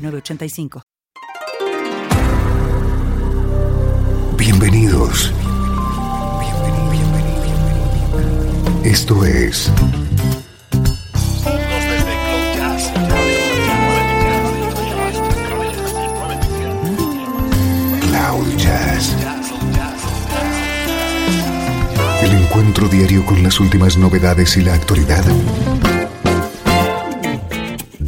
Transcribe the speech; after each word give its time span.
985. 0.00 0.82
Bienvenidos. 4.36 5.32
Esto 8.84 9.24
es 9.24 9.70
Cloud 18.00 18.56
Jazz. 18.56 19.14
El 22.22 22.32
encuentro 22.32 22.88
diario 22.88 23.24
con 23.26 23.42
las 23.42 23.60
últimas 23.60 23.98
novedades 23.98 24.56
y 24.56 24.62
la 24.62 24.74
actualidad 24.74 25.24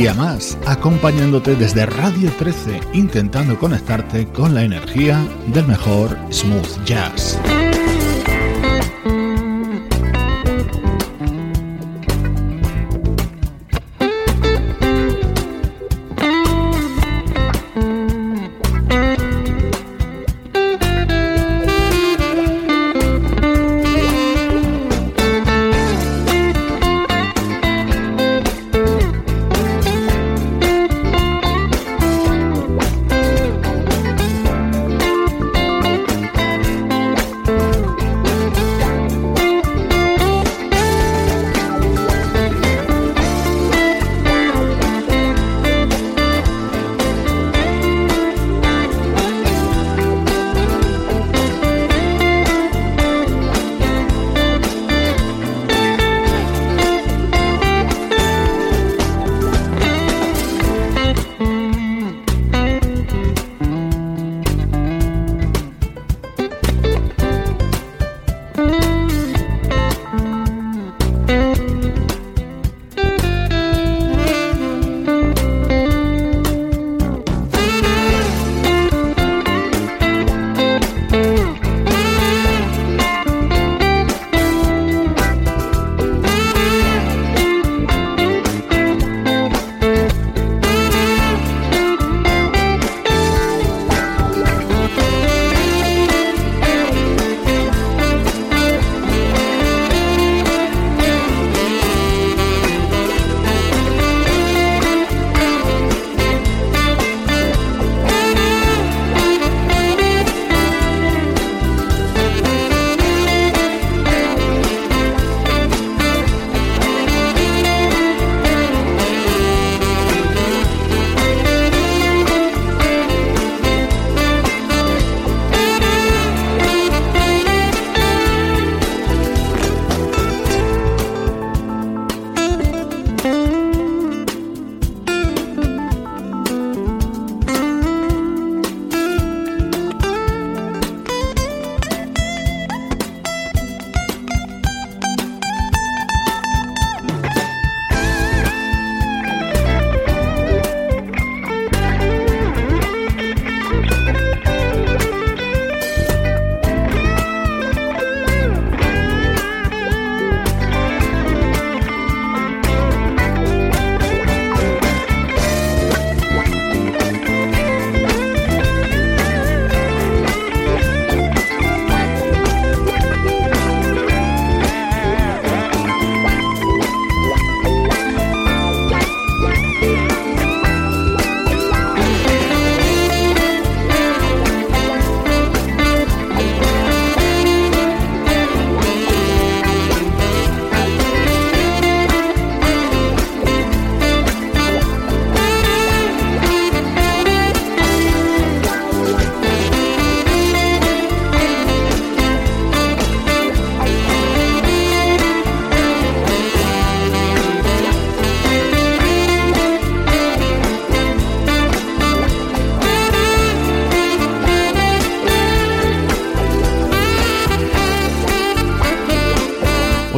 Día 0.00 0.14
más, 0.14 0.56
acompañándote 0.66 1.56
desde 1.56 1.84
Radio 1.84 2.32
13, 2.38 2.80
intentando 2.94 3.58
conectarte 3.58 4.26
con 4.28 4.54
la 4.54 4.62
energía 4.62 5.22
del 5.48 5.66
mejor 5.66 6.16
smooth 6.32 6.84
jazz. 6.86 7.38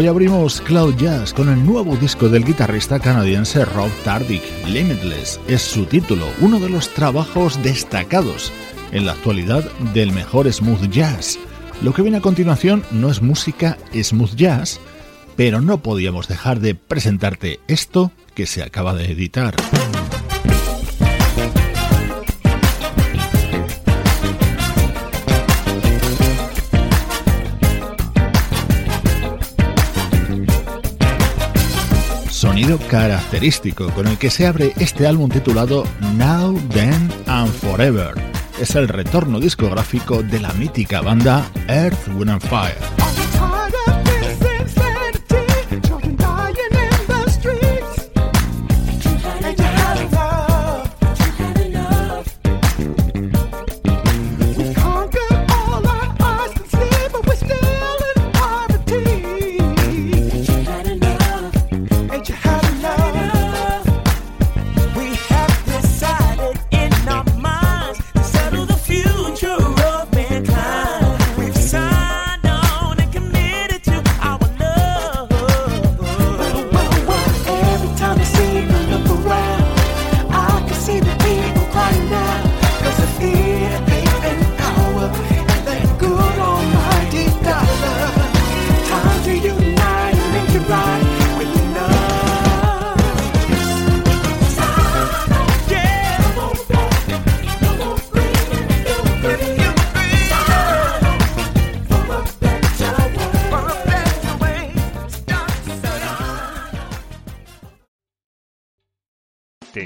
Hoy 0.02 0.08
abrimos 0.08 0.60
Cloud 0.60 0.96
Jazz 0.96 1.32
con 1.32 1.48
el 1.48 1.64
nuevo 1.64 1.94
disco 1.94 2.28
del 2.28 2.44
guitarrista 2.44 2.98
canadiense 2.98 3.64
Rob 3.64 3.88
Tardick, 4.02 4.42
Limitless. 4.66 5.38
Es 5.46 5.62
su 5.62 5.84
título, 5.84 6.26
uno 6.40 6.58
de 6.58 6.68
los 6.68 6.88
trabajos 6.88 7.62
destacados 7.62 8.52
en 8.90 9.06
la 9.06 9.12
actualidad 9.12 9.62
del 9.94 10.10
mejor 10.10 10.52
smooth 10.52 10.90
jazz. 10.90 11.38
Lo 11.82 11.94
que 11.94 12.02
viene 12.02 12.16
a 12.16 12.20
continuación 12.20 12.82
no 12.90 13.12
es 13.12 13.22
música 13.22 13.78
smooth 13.94 14.34
jazz, 14.34 14.80
pero 15.36 15.60
no 15.60 15.84
podíamos 15.84 16.26
dejar 16.26 16.58
de 16.58 16.74
presentarte 16.74 17.60
esto 17.68 18.10
que 18.34 18.46
se 18.46 18.64
acaba 18.64 18.94
de 18.94 19.04
editar. 19.04 19.54
Característico 32.78 33.90
con 33.90 34.06
el 34.06 34.18
que 34.18 34.30
se 34.30 34.46
abre 34.46 34.72
este 34.78 35.06
álbum 35.06 35.30
titulado 35.30 35.84
Now, 36.16 36.58
Then 36.70 37.10
and 37.26 37.52
Forever. 37.52 38.14
Es 38.60 38.74
el 38.74 38.88
retorno 38.88 39.40
discográfico 39.40 40.22
de 40.22 40.40
la 40.40 40.52
mítica 40.52 41.00
banda 41.00 41.44
Earth, 41.68 42.08
Wind 42.16 42.30
and 42.30 42.42
Fire. 42.42 43.11